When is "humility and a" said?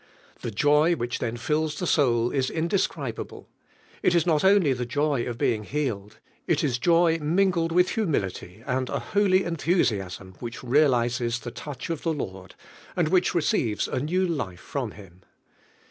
7.91-8.97